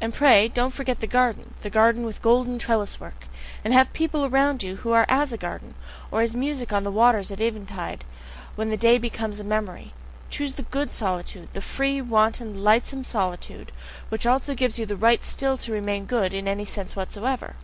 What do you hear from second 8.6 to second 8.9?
already the